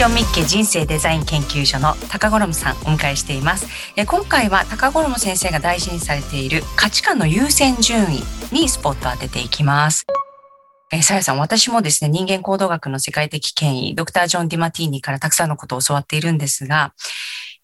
[0.00, 3.66] ションミッケ人生デザイン研究所の高五郎さんお迎えしています。
[4.06, 10.06] 今回は高五郎先生が大事にされている価値観の優先順位にスポットを当てていきます。
[10.90, 16.94] えさやさん、私もですね、人間行動学の世界的権威、ドクター・ジョン・ディマティーニからたくさんのことを教わっているんですが、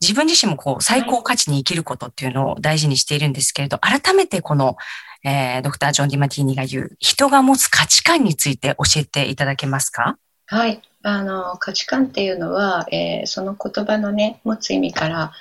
[0.03, 4.77] 自分自身もこう、最高価値に生きることっていうのを大事にしているんですけれど、改めてこの、
[5.25, 10.19] えー、ドクター・ジョン・ディマティーニが言う、人が持つ価値観について教えていただけますか？
[10.49, 10.83] はい。
[11.09, 15.33] あの価値観っていうのは、えー、その言葉のね持つ意味から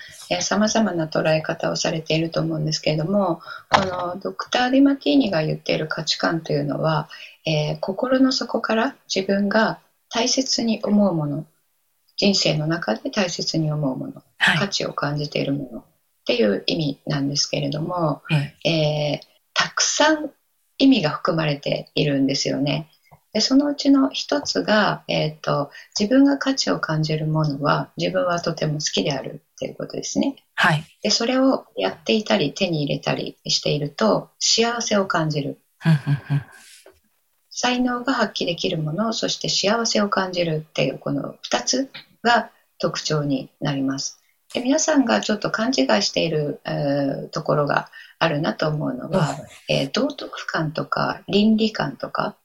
[0.41, 7.09] さまざまな捉え方をされていると思うんですけれどもこのドクター・ディマティーニが言っている価値観というのは、
[7.47, 11.47] えー、心の底から自分が大切に思うもの
[12.15, 15.83] 人生の中で大切に思うもの、はい、価値を感じているものっ
[16.27, 20.29] ていう意味なんですけれども、はい、えー、たくさん
[20.77, 22.87] 意味が含まれているんですよね。
[23.35, 25.69] でそのうちの一つが、えーと、
[25.99, 30.37] 自分が価値を感じるものは自分はとても好きであるっていうことですね。
[30.55, 35.59] はい、でそれをやっていたり手に入れたりしていると幸せを感じる。
[37.49, 41.89] 才能が発揮できるものそして幸せを感じるっていうこの2つ
[42.23, 44.17] が特徴になります。
[44.53, 49.35] で皆さんがちょっと勘違いしている、えー、ところがあるなと思うのは、
[49.67, 52.37] えー、道徳観とか倫理観とか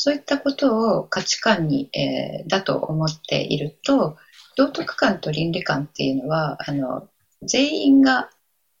[0.00, 4.16] そういったことを価値観に、えー、だと思っていると、
[4.56, 7.08] 道徳観と倫理観っていうのは、あの、
[7.42, 8.30] 全員が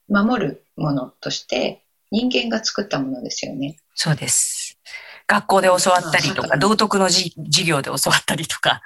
[0.08, 3.78] 守るものとして人間が作ったものですよね。
[3.96, 4.78] そうです。
[5.26, 7.34] 学校で教わったりとか、道徳の授
[7.66, 8.80] 業で教わったりとか。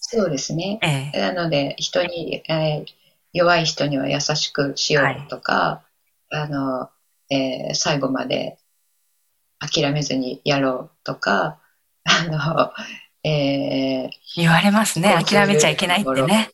[0.00, 0.80] そうですね。
[0.82, 2.84] ええ、なので、人に、えー、
[3.32, 5.84] 弱い人には優しくしようとか、
[6.30, 6.90] はい、あの、
[7.30, 8.58] えー、最後まで
[9.58, 11.58] 諦めずにやろうとか、
[12.04, 12.72] あの、
[13.24, 15.14] えー、言われますね。
[15.24, 16.50] 諦めちゃいけないってね。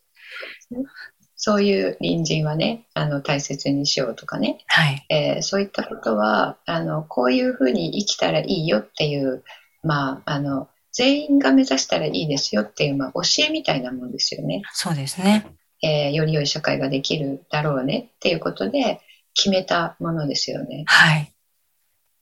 [1.35, 4.63] そういう隣人はね、あの、大切にしようとかね。
[4.67, 5.05] はい。
[5.09, 9.43] えー、そういったことは、あの、こういうふうに生きたらいいよっていう、
[9.83, 14.63] まあ、あの、全員が目指したらいいですよっていう、まあ、教えみたいなもんですよね。
[14.73, 15.45] そうですね。
[15.83, 19.01] えー、より良い社会ができるだろうねっていうことで
[19.35, 20.85] 決めたものですよね。
[20.87, 21.34] はい。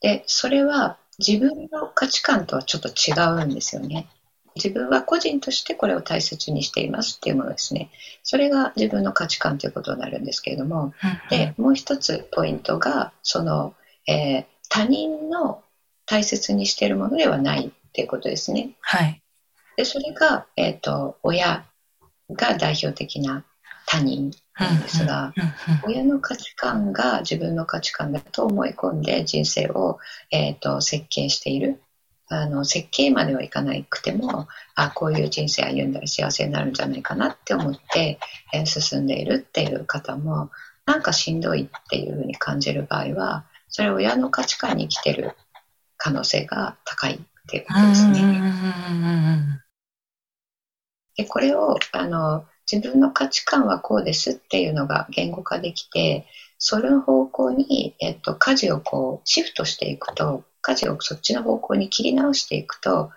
[0.04, 4.08] で、それは自分の価値観とはちょっと違うんですよね。
[4.56, 7.90] 自分は個人としてこれを大切にしていますっていうものですね。
[8.22, 10.94] それが自分の価値観ということになるんですけれども、
[11.30, 13.74] で、もう一つポイントが、その、
[14.06, 15.64] えー、他人の
[16.06, 18.72] 大切にしているものではないっていうことですね。
[18.82, 19.22] はい。
[19.78, 21.66] で、それが、えっ、ー、と、親
[22.30, 23.46] が代表的な
[23.88, 25.34] 他人なんですが、
[25.86, 30.00] 親の価値観が自分の価値観だと思い込んで人生を、
[30.32, 31.82] えーと、設計している。
[32.30, 38.18] あの設計まではいかなくてもあこういう人生歩んだら幸せになるんじゃないかなって思って、
[38.54, 40.50] えー、進んでいるっていう方も
[40.86, 45.36] なんかしんどいっていうふうに感じる場合はそれは親の価値観に生きてる
[45.98, 49.62] 可能性が高いっていうことですね。
[51.16, 56.26] でこれをあの自分の価値観はこうですっていうのが言語化できて、
[56.58, 63.12] それの方向に、えっと、舵をこうシフトしていくと、舵をそっちの方向に切り直していくと、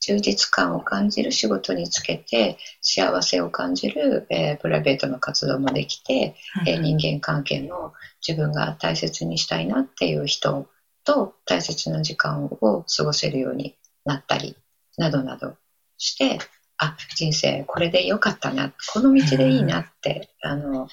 [0.00, 7.92] 充実感を感じる仕事につけて、幸せを感じる、えー、プライベートの活動もできて、えー、人間関係の
[8.26, 10.68] 自分が大切にしたいなっていう人
[11.02, 14.56] と大切な時間を過ごせるようになったり、
[14.96, 15.56] などなど
[15.98, 16.38] して、
[16.78, 20.88] あ、人生これで良かったな、この道でいいなって、うん、あの、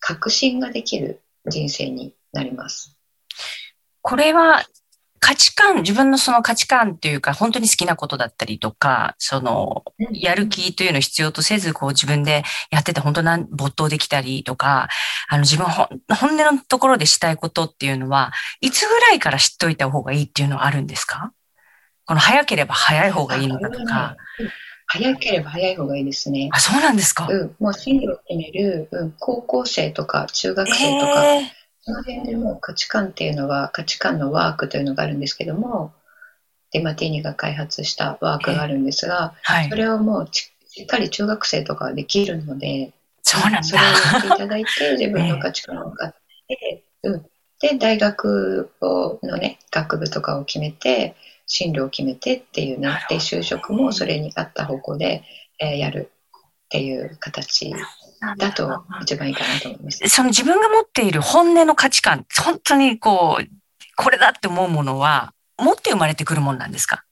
[0.00, 2.96] 確信ができる人生になります。
[4.02, 4.64] これは
[5.18, 14.88] 価値観、自分のその価値観っていうか、本当に好きなことだったりとか、その、やる気というのを必要とせず、こう自分でやってて本当な没頭できたりとか、
[15.28, 15.88] あの自分本
[16.36, 21.32] 音のところでしたいことっていうのは、いつぐらいから知っといた方がいいっていうのはあるんですか？
[22.04, 24.16] この早ければ早い方がいいのかとか。
[24.86, 26.48] 早ければ早い方がいいですね。
[26.52, 27.26] あ、そうなんですか？
[27.28, 31.42] うん、もう進路を決める、うん、高校生とか中学生とか、えー、
[31.82, 35.92] その辺でも価値観っていうのは、価値観のワークというのがあるんですけども、
[36.72, 40.50] デマティーニが開発したワークがあるんですが、えーはい、それをもうし
[40.82, 42.92] っかり中学生とかはできるので、
[43.22, 43.62] そうなんだ。
[43.64, 46.14] それをやっていただいて、 自分の価値観を分かっ
[46.48, 47.26] て、えー、うん。
[47.60, 51.16] で、大学をのね、学部とかを決めて、
[51.46, 55.22] 進路を決めてっていうね、で、就職もそれに合った方向で、
[55.58, 56.10] えー、やる
[56.66, 57.72] っていう形
[58.38, 60.08] だと一番いいかなと思います。
[60.08, 63.46] その自分が持っている本音の価値観、本当にこう、
[63.96, 67.04] これだって思うものは、持って生まれてくるもんなんですか？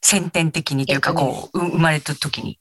[0.00, 2.58] 先天的にというか、こう、う生まれた時に。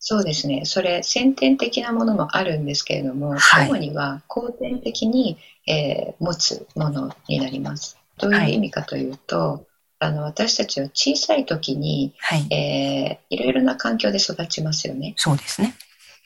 [0.00, 0.64] そうですね。
[0.64, 7.96] それ、先天的なものもあるんですけれども、はい主には後天的に、えー持つものになります。
[8.18, 9.66] どういう意味かというと、
[10.00, 12.54] あの私たちは小さい時に、はい。
[12.54, 15.14] えーいろいろな環境で育ちますよね。
[15.16, 15.74] そうですね。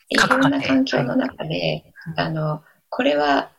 [0.09, 3.49] いろいろな環境の中で、あのこれは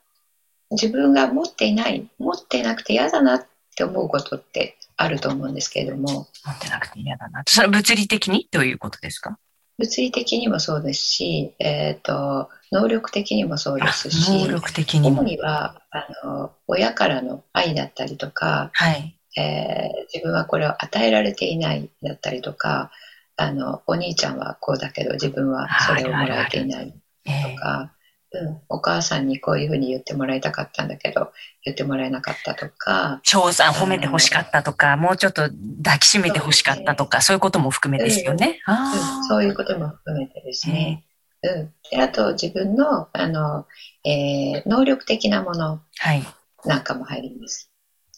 [0.70, 3.46] 自分が持っていない、持っていなくて嫌だなっ
[3.76, 6.08] て思うことってあると思うんですけれども、
[6.44, 7.42] 持ってなくて嫌だな。
[7.46, 8.48] それは物理的に？
[8.50, 9.38] どういうことですか？
[9.78, 15.22] 物理的にもそうですし、えー、と能力的にもそうです能し、力的に主も。
[15.24, 19.18] にはあの親からの愛だったりとか、はい。
[19.36, 22.92] えー自分はこれを与えられていないだったりとか、
[23.36, 26.94] あのお兄ちゃんはこうだけど自分はそれをもらえていない
[27.24, 27.92] えとか、
[28.32, 31.32] うん、お母さんにこういうふうに言ってもらいたかったんだけど
[31.64, 35.42] 言ってもらえなかったとか、翔さん褒めて欲しかったとか、もうちょっと
[35.82, 38.60] 抱きしめて欲しかったとか、そういうことも含めですよね。
[38.66, 39.24] うんああ。
[39.24, 41.04] そういうことも含めてですね、
[41.42, 43.66] うん、であと自分のあの、
[44.04, 46.22] えー能力的なものはい。
[46.64, 47.70] なんかも入ります。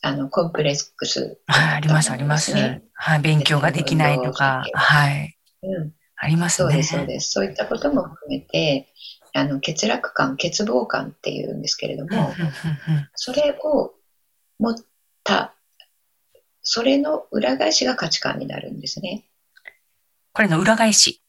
[0.06, 2.54] あのコンプレックス、はい、あります、あります。
[2.94, 5.36] はい、勉強ができないとか、はい。
[5.64, 6.70] うん、ありますね。
[6.70, 7.30] そうです、そうです。
[7.32, 8.86] そういったことも含めて、
[9.34, 12.32] あの欠落感、欠乏感っていうんですけれども、
[13.16, 13.94] それを
[14.60, 14.74] 持っ
[15.24, 15.56] た、
[16.62, 19.24] それの裏返しが価値観になるんですね。
[20.32, 21.20] これの裏返し。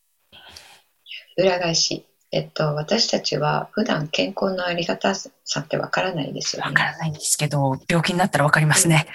[1.35, 2.05] 裏返し。
[2.31, 5.29] えっと、私たちは普段健康のありがたさ
[5.59, 6.69] ってわからないですよね。
[6.69, 9.07] わからないんですけど、病気になったらわかりますね。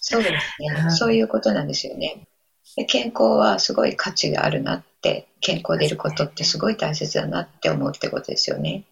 [0.00, 2.28] そうですね、うんそういうことなんですよね。
[2.76, 8.84] で健康はすごい価値があるなって、健康でいることってすごい大切だなって思うってことですよね。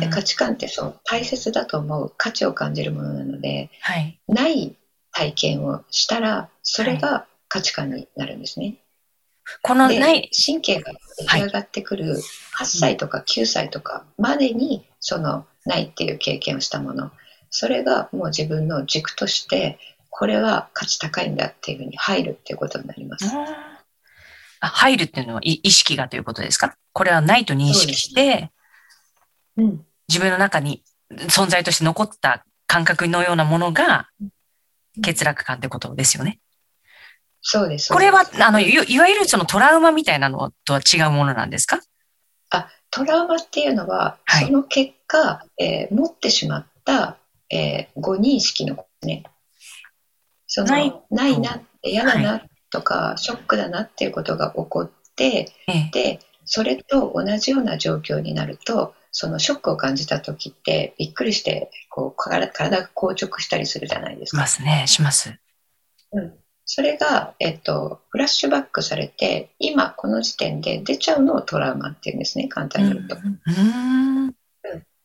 [0.00, 4.18] で価値観ってそう大切だと思う価値を感じるものなのではい。
[4.26, 4.74] ない
[5.12, 8.83] 体験をしたらそれが価値観になるんですね。
[9.44, 12.16] でこのない、神経が出来上がってくる
[12.58, 17.10] 8歳とか9歳とかまでにそのないっていう経験をしたもの。
[17.50, 19.78] それがもう自分の軸として
[20.10, 23.26] これは価値高いんだっていうふうに入るっていうことになります。
[24.60, 26.74] あ入るっていうのは意意識がということですか？
[26.92, 28.50] これはないと認識して、
[29.56, 30.82] うん、自分の中に
[31.12, 34.08] 存在として残った感覚のようなものが
[35.04, 36.40] 欠落感ってことですよね。
[37.46, 37.92] そうです。
[37.92, 41.78] これはあの、いいわゆるそのトラウマみたいなのとは違うものなんですか？
[42.50, 47.18] あトラウマっていうのは、はいその結果、えー持ってしまった、
[47.50, 49.24] えー誤認識のことね。
[50.46, 55.90] そのないないな嫌だなとか、ショックだなっていうことが起こってええ。
[55.92, 64.38] でそれと同じような状況になるとそのショックを感じた時ってびっくりしてこう体体が硬直したりするじゃないですしか。
[64.38, 64.84] ますね。
[64.86, 65.34] します。
[66.12, 66.34] うん、
[66.66, 73.16] それが、えっと、フラッシュバックされて今この時点で出ちゃうのをトラウマっていうんですね簡単に言うと。
[73.16, 74.34] うーん。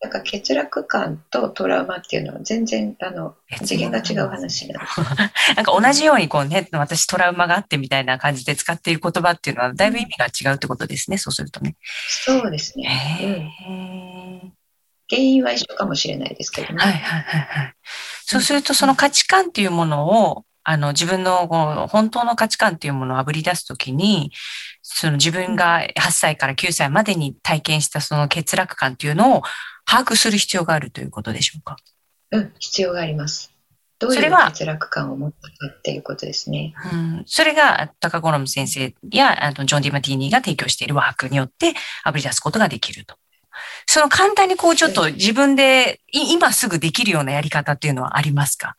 [0.01, 3.35] なんか欠落感とトラウマっていうのは全然あの
[3.65, 5.01] 次元が違う話なんです。
[5.57, 11.17] なんか同じようにこうね、私トラウマがあってみたいな感じで使っている言葉っていうのはだいぶ意味が違うってことですね。
[11.17, 11.75] そうするとね。
[12.07, 13.25] そうですね、へ
[13.67, 14.41] うん。
[14.45, 14.51] え。
[15.09, 16.81] 原因は一緒かもしれないですけどね。
[16.81, 17.73] はいはいはいはい。
[18.25, 24.31] そうするとその価値観っていうものを、あの自分のこの本当の価値観っていうものをあぶり出すときに、
[24.83, 29.41] その自分が8歳から9歳までに体験したその欠落感っていうのを
[29.83, 31.75] 把握する必要があるということでしょうか？
[32.33, 33.51] うん、必要があります。
[33.97, 36.75] どういうそれは欠落感を持ったかっていうことですね。
[36.93, 41.73] うん、それが高ゴロム先生やあのジョン・ディマティーニーが提供しているワークによって
[42.03, 43.15] あぶり出すことができると。
[43.87, 48.75] その簡単にこうちょっと自分でい今すぐできるようなやり方っていうのはありますか？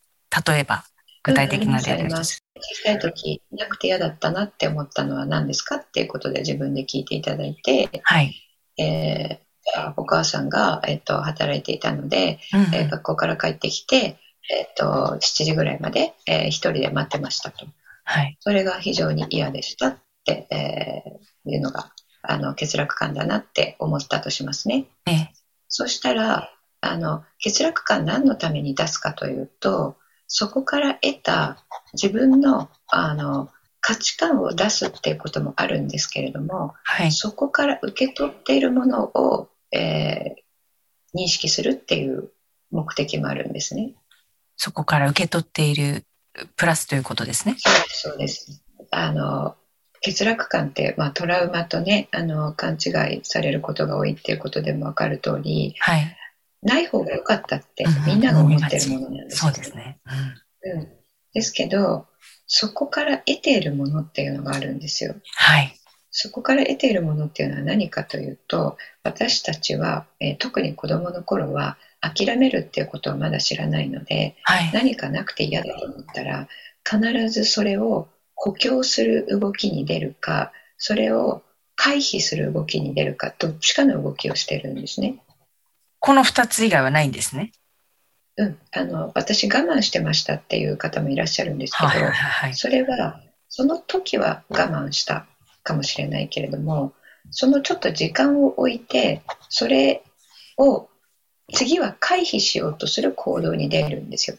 [0.47, 0.85] 例えば
[1.23, 8.35] 具体的な例ます小さい時いなくて嫌だったなって思ったのは何ですかっていうことで自分で聞いていただいて、はい。
[8.79, 9.51] えー
[9.97, 14.19] お母さんが、えっと働いていたので、うんえー学校から帰ってきて、
[14.51, 17.67] えっと7時ぐらいまで、えー一人で待ってましたと。
[18.05, 18.37] はい。
[18.41, 24.87] それが非常に嫌でしたって、えーいうのがあの欠落感だなって思ったとしますね。
[25.07, 25.33] ええ
[25.69, 26.51] そしたら
[26.81, 29.97] あの欠落感何のために出すかというと
[30.33, 31.59] そこから得た
[31.93, 33.51] 自分のあの
[33.83, 37.13] 価値観を出すっていうこともあるんですけれどもはい。
[37.13, 40.41] そこから受け取っているものを、えー
[41.15, 42.31] 認識するっていう
[42.71, 43.95] 目的もあるんですね。
[44.57, 46.05] そこから受け取っている
[46.57, 47.57] プラスということですね。
[47.59, 49.57] そうですそうですあの
[50.05, 56.17] 欠落感って、まあ、トラウマとねあの勘違いされることが多いっていうことでも分かる通りはい。
[56.63, 59.99] ない方が良かったってみんなが思ってるものなんですよそうですね。
[60.65, 60.89] うんうん、
[61.33, 62.07] ですけど
[62.53, 65.15] そこから得ているものっていうのがあるんですよ。
[65.37, 65.73] はい。
[66.11, 74.71] そこから得ているものっていうのは何かというと、私たちは、えー特に子供の頃は諦めるっていうことをまだ知らないので、はい。
[74.73, 76.49] 何かなくて嫌だと思ったら、
[76.85, 81.43] 必ずそれを補強する動きに出るか、それを
[81.77, 85.23] 回避する動きに出るか、どっちかの動きをしてるんですね。
[86.11, 87.53] この二つ以外はないんですね。
[88.37, 92.55] うん、あの私我慢してましたっていう方もいらっしゃるんですけど、はいはいはい。
[92.55, 95.29] それはその時は我慢した
[95.63, 96.95] かもしれないけれども
[97.31, 100.03] そのちょっと時間を置いてそれ
[100.57, 100.89] を
[101.55, 104.37] 次は回避しようとする行動に出るんですよ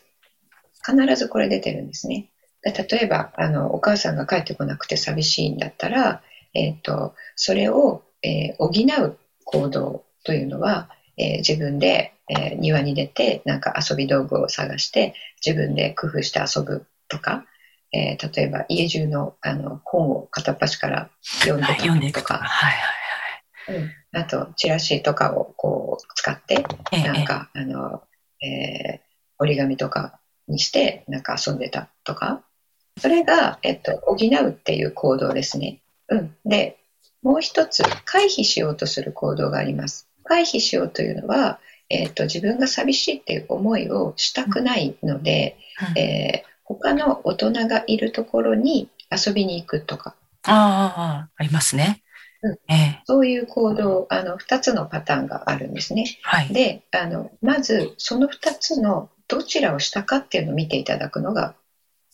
[0.86, 2.28] 必ずこれ出てるんですね
[2.64, 6.22] で例えばあのお母さんが帰ってこなくて寂しいんだったら、
[6.54, 10.90] えー、とそれを、えー補う行動というのは、
[11.22, 15.14] えー自分で、えー庭に出てなんか遊び道具を探して
[15.46, 17.46] 自分で工夫して遊ぶとか、
[17.94, 21.10] えー例えば家中のあの本を片っ端から
[21.44, 22.40] 読んでたとくとか。
[22.40, 28.04] か、はいはいうんあとチラシとかをこう使ってなんか、あの、
[28.44, 29.00] えー
[29.40, 32.44] 折り紙とかにしてなんか遊んでたとか
[33.00, 35.82] それが、えっと、補うっていう行動ですね。
[36.10, 36.78] うん、で
[37.24, 40.11] もう一つ回避しようとする行動があります。
[40.24, 41.60] 回避しようというのは、
[41.90, 45.58] えっと、自分が寂しいっていう思いをしたくないので、
[45.92, 52.02] うんえー他の大人がいるところに遊びに行くとかああありますね。
[52.44, 56.06] うんええそういう行動あの2つのパターンがあるんですね。
[56.24, 56.48] はい。
[56.52, 61.54] であのまずその2つのどちらをしたかっていうのを見ていただくのが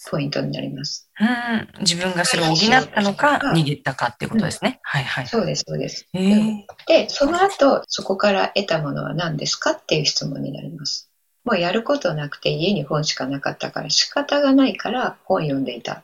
[0.10, 1.10] ポイントになります。
[1.20, 4.80] うん、自分がそれを補ったのか、逃げたかっていうことですね。
[4.84, 5.28] はいはい。
[5.28, 6.08] そうですそうです。
[6.14, 11.10] ええでその後そこから得たものは何ですかっていう質問になります。
[11.44, 16.04] もうやることなくて家に本しかなかったから仕方がないから本読んでいた。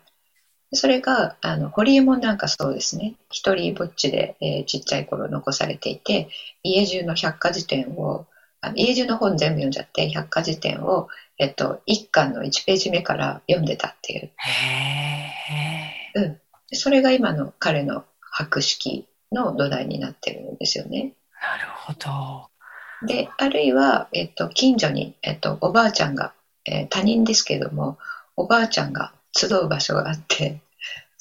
[0.72, 6.30] それがあのホリエモンなんかそうですね一人ぼっちで、えーちっちゃい頃残されていて
[6.64, 8.26] 家中の百科事典を
[8.64, 11.10] あの家中の本全部読んじゃって百科事典を、
[11.44, 15.32] えっと、1巻の1ページ目から読んでたっていうへ
[16.16, 16.40] え。
[16.70, 21.14] でそれが今の彼の博識の土台になってるんですよね。
[21.42, 22.50] なるほど。
[23.06, 26.34] であるいは、えっと、近所に、えっと、おばあちゃんが、
[26.66, 27.98] えー他人ですけども
[28.38, 30.62] おばあちゃんが集う場所があって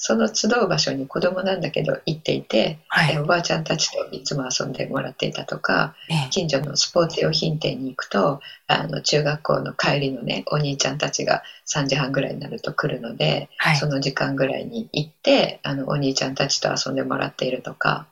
[0.05, 18.09] その集う場所に子供なんだけど行っていて、はいえーおばあちゃんたちといつも遊んでもらっていたとかええ近所のスポーツ用品店に行くとあの中学校の帰りのねお兄ちゃんたちが3時半ぐらいになると来るので、はいその時間ぐらいに行ってあのお兄ちゃんたちと遊んでもらっているとか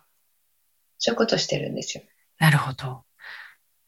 [0.99, 2.05] そういうことしてるんですよ。
[2.39, 3.03] なるほど。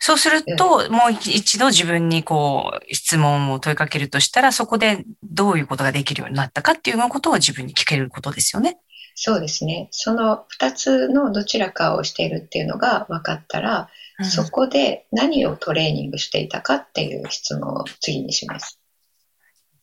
[0.04, 8.80] そうすると、もう一一度自分にこう、質問を問いかけるとしたら、そこでどういうことができるようになったかっていうようなことを自分に聞けることですよね。
[9.14, 9.86] そうですね。
[9.92, 18.80] その2つのどちらかをしているっていうのが分かったら、うんそこで何をトレーニングしていたかっていう質問を次にします。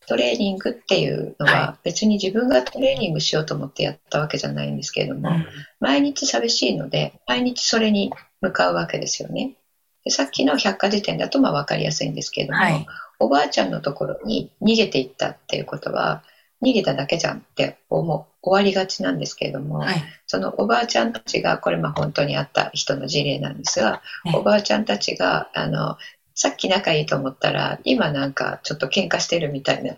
[0.06, 5.46] トレーニングっていうのはは別に自分がトレーニングしようと思ってやったわけじゃないんですけれども、うん
[5.80, 8.12] 毎日寂しいので、毎日それに
[8.42, 9.56] 向かうわけですよね。
[10.04, 12.86] でさっきの百科事典だとまあ分かりやすいんですけれども、はい。
[13.18, 16.22] おばあちゃんのところに逃げていったっていうことは、
[16.62, 20.02] 逃げただけじゃんって思う、終わりがちなんですけれども、はい。
[20.26, 25.96] そのおばあちゃんたちが、これまあ本当にあった人の事例なんですが、ねおばあちゃんたちが、あの、
[26.34, 29.96] さっき仲いいと思ったら、今なんかちょっと喧嘩してるみたいな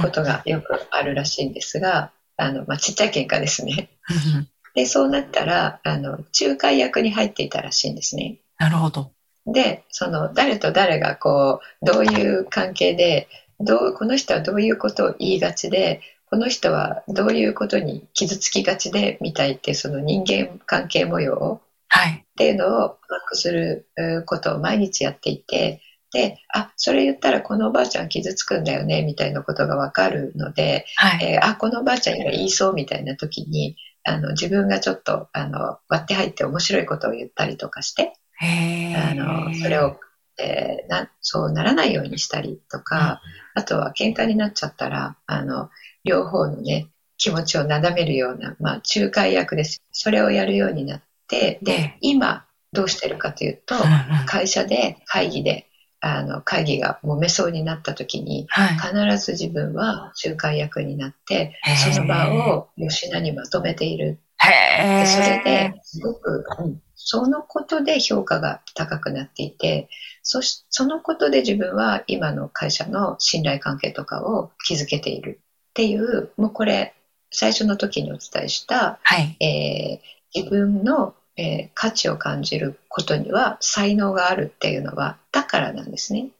[0.00, 3.90] ことがよくあるらしいんですが、あの、まあちっちゃい喧嘩ですね。
[4.34, 8.38] うんで、そうなったら、あの、仲介役に入っていたらしいんですね。
[8.58, 9.10] なるほど。
[9.52, 13.28] で、その誰と誰がこう、どういう関係で、
[13.60, 16.00] どう、この人はどういうことを言いがちで、
[16.30, 22.12] この人はどういうことに傷つきがちで、みたいってその人間関係模様はい。
[22.12, 25.80] っていうのを把握するえーことを毎日やっていて、
[26.12, 31.24] で、あ、それ言ったらこのおばあちゃん傷つくんだよね、みたいなことがわかるので、はい。
[31.34, 39.98] えーあ、このおばあちゃんが言いそうみたいな時に、あの、自分がちょっと、あの、割って入って面白いことを言ったりとかして、へあの、それを、
[40.38, 43.20] えーな、そうならないようにしたりとか、
[43.54, 45.70] あとは喧嘩になっちゃったら、あの、
[46.04, 49.82] 両方のね、気持ちをなだめるような、まあ、仲介役です。
[49.90, 53.74] それをやるようになって、ええで、今、どうしてるかというと、
[54.26, 55.66] 会社で会議で、
[56.00, 58.74] あの、会議が揉めそうになった時に、はい。
[58.76, 61.58] 必ず自分は仲介役になって
[61.92, 64.20] その場を吉田にまとめている。
[65.06, 69.88] それですごく、うんそのことで評価が高くなっていて、
[70.22, 76.92] そしそのことで自分は今の会社の信頼関係とかを築けているっっていうもうこれ
[77.30, 79.36] 最初の時にお伝えした、はい。
[79.38, 86.22] えー、自分の、えー、価値を感じることには才能があるっていうのはだからなんですね。
[86.22, 86.30] なる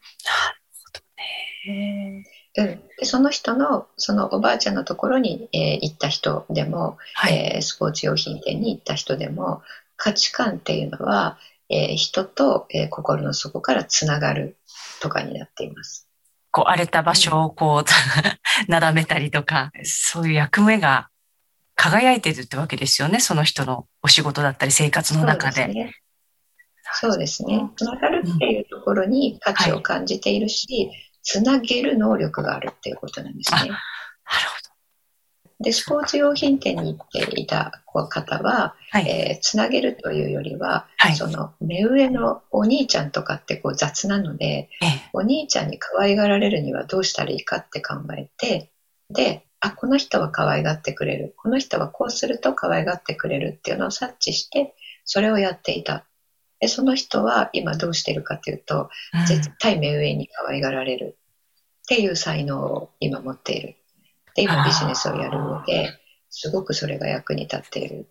[0.73, 2.25] ほどね
[2.59, 9.63] うん、でその人のそのおばあちゃんのところに、えー、行った人でも、はい、えー、スポーツ用品店に行った人でも
[9.97, 11.39] 価値観っていうのは、
[11.69, 14.57] えー、人と、えー、心の底からつながる
[15.01, 16.09] とかになっています。
[16.51, 17.91] こう荒れた場所をこう、
[18.71, 21.09] なだめたりとか、そういう役目が
[21.75, 23.21] 輝いてるってわけですよね。
[23.21, 25.93] その人のお仕事だったり生活の中で。
[26.95, 27.71] そうですね。
[27.77, 33.59] つながるっていうところに価値を感じているし、うんはい、つなげる能力があるっていうことなんですね。
[33.59, 33.79] なるほ
[35.59, 35.65] ど。
[35.65, 44.71] で、スポーツ用品店に行っていた方は、はい、えー、つなげるというよりは、はい、その目上のお兄ちゃんとかってこう雑なので、
[45.13, 48.73] お兄ちゃんに可愛がられるにはどうしたらいいかって考えて、
[49.11, 51.35] で、あ、この人は可愛がってくれる。
[51.37, 56.07] この人はこうすると可愛がってくれるっていうのを察知して、それをやっていた。
[56.61, 61.17] で、その人は今どうしてるかというと、うん、絶対目上に可愛がられる
[61.83, 63.77] っていう才能を今持っている。
[64.35, 65.91] で、今ビジネスをやるので、
[66.31, 68.07] すごくそれが役に立っている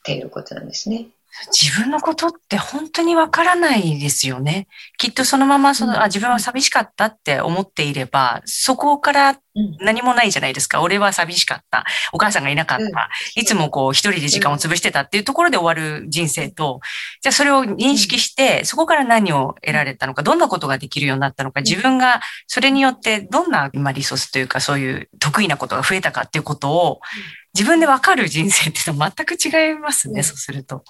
[0.00, 1.08] っていうことなんですね。
[1.52, 4.68] 自分のことって本当にわからないですよね。
[4.96, 9.38] きっとそのままその、うん、あ、自分は寂しかったって思っていれば、そこから
[9.80, 10.82] 何もないじゃないですか。
[10.82, 11.84] 俺は寂しかった。
[12.12, 13.08] お母さんがいなかった。
[13.34, 16.80] いつもこう一人で時間を潰してたっていうところで終わる人生と、
[17.22, 27.00] じゃあそれを認識して、そこから何を得られたのか、どんなことができるようになったのか、自分がそれによってどんな、まあ、リソースというかそういう得意なことが増えたかっていうことを、
[27.54, 30.84] 自分でわかる人生っていうのは全く違いますね、そうすると。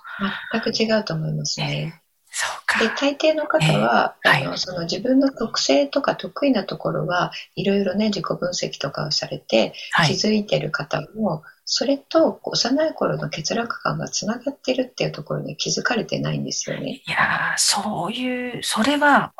[0.52, 2.02] 全く違うと思いますね。
[2.38, 2.80] そうか。
[2.80, 9.72] で、大抵の方は、えー、あの、はい、その自分の特性とか得意なところはいろいろね、自己分析とかをされて、
[10.06, 17.00] 気づいてる方も、それと幼い頃の欠落感がつながってるっていうところに気づかれてないんですよね。
[17.06, 19.32] いやそういう、それは、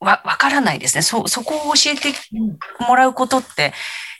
[0.00, 1.02] わ、わからないですね。
[1.02, 2.14] そ、そこを教えて
[2.88, 3.74] もらうことって、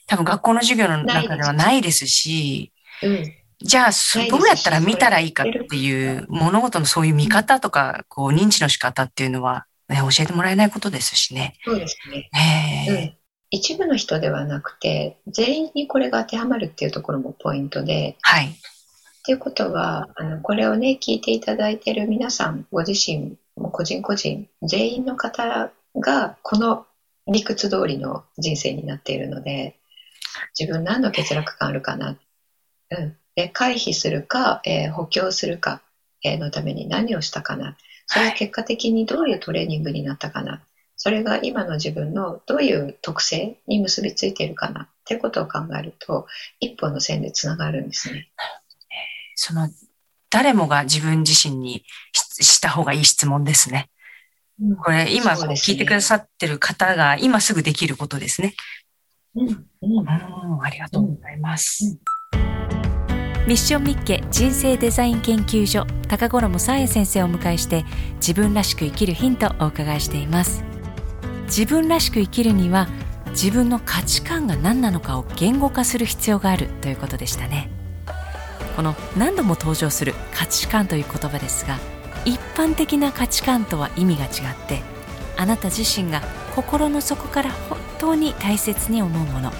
[0.06, 3.90] 多分学校の授業の中ではないですし、うん、じゃあ、
[4.30, 11.54] どうやったら見たらいいかっていう物事のそういう見方とか、こう認知の仕方っていうのは、ね、教えてもらえないことですしね。
[11.64, 12.30] そうですね。
[12.86, 13.16] えー、うん、
[13.50, 18.16] 一部の人ではなくて、全員にこれが当てはまるっていうところもポイントで。
[18.22, 18.46] はい。
[18.46, 18.52] っ
[19.26, 26.86] ていうことは、あの、これをね、聞いていただいている皆さん、ご自身、も個人個人、全員の方が、この
[27.26, 29.80] 理屈通りの人生になっているので、
[30.58, 32.18] 自分何の欠落感あるかな。
[32.90, 33.16] うん。
[33.36, 35.82] で、回避するか、えー、補強するか、
[36.24, 37.76] えー、のために何をしたかな。
[38.06, 40.62] それは結果的にどういうトレーニングになったかな。
[40.96, 46.26] それが今の自分のどういう特性に結びついているかなっていうことを考えると、
[46.58, 48.28] 一本の線でつながるんですね。
[49.34, 49.68] その、
[50.30, 53.90] 誰もが自分自身にした方がいい質問ですね。
[54.82, 58.54] これ、今聞いてくださってる方が今すぐできることですね。
[59.34, 59.48] うん、
[59.82, 61.98] うん、ありがとうございます。
[63.46, 67.84] ミッションミッケ人生デザイン研究所高頃さえ先生をお迎えして
[68.16, 70.64] 自分らしく生きるヒントをお伺いしています。
[71.44, 72.88] 自分らしく生きるには
[73.30, 77.70] 自分の価値観が何なのかを言語化する必要があるということでしたね。
[78.74, 81.78] この何度も登場する価値観という言葉ですが
[82.24, 84.30] 一般的な価値観とは意味が違っ
[84.66, 84.82] て
[85.36, 86.20] あなた自身が
[86.56, 89.52] 心の底から本当に大切に思うもの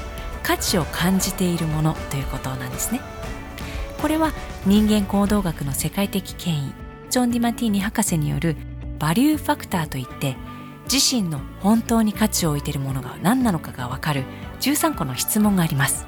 [0.42, 3.01] 価値を感じているものということなんですね。
[4.07, 4.33] これは
[4.64, 6.73] 人間行動学の世界的権威
[7.11, 8.55] ジョン・ディマティーニ博士による
[9.01, 10.37] バリューファクターといって
[10.85, 14.23] 自身の本当に価値を置いているものが何なのかがわかる
[14.61, 16.07] 13個の質問があります、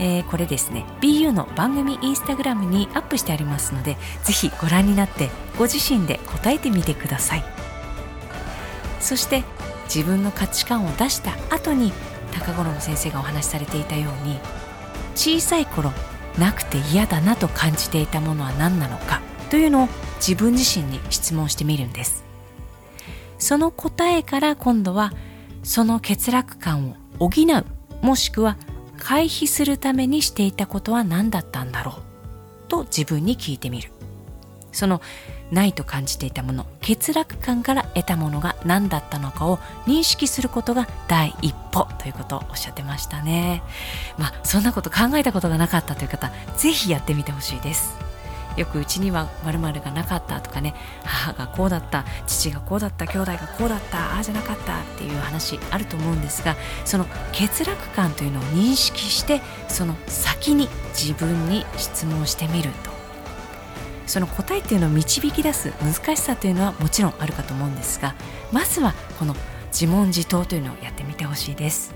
[0.00, 7.44] えー、これですね BU の番組インスタグラムにアップしてありますのでぜひご覧になってご自身で答えてみてください。
[8.98, 9.44] そして
[9.84, 11.92] 自分の価値観を出した後に
[12.36, 14.40] 高五郎先生がお話しされていたように
[15.14, 15.92] 小さい頃
[16.38, 22.24] なくて嫌だなと感じていたものは何なのかというのを自分自身に質問してみるんです。
[23.38, 25.12] その答えから今度は
[25.62, 28.56] その欠落感を補うもしくは
[28.98, 31.92] 回避するためにしていたことは何だったんだろ
[32.66, 33.90] うと自分に聞いてみる。
[34.72, 35.00] その
[35.50, 43.62] ないと感じていたもの欠落感から得たものが何だったのかを認識することが第一歩ということをおっしゃってましたね。
[44.18, 48.10] まあそんなこと考えたことがなかったという方ぜひやってみてほしいです。
[48.56, 62.89] よくうちには〇〇がなかったとかね母がこうだった父がこうだった兄弟がこうだったああじゃなかったっていう話あると思うんですがその欠落感というのを認識してその先に自分に質問してみると。
[64.10, 68.16] その答えっていうのを導き出す難しさというのはもちろんあるかと思うんですが
[68.50, 71.94] まずはこの自問自答というのをやってみてほしいです。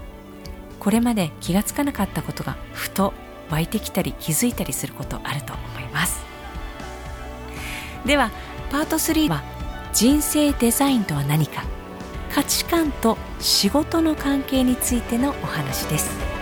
[0.79, 3.15] これまで気がつかなかったことがふと
[3.51, 6.23] 湧いてきたり気づいたりすることあると思います。
[8.07, 8.31] では
[8.71, 9.43] パート3は
[9.93, 11.65] 人生デザインとは何か
[12.33, 16.34] 価値観と仕事の関係についてのお話です。